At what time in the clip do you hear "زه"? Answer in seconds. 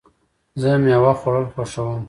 0.61-0.69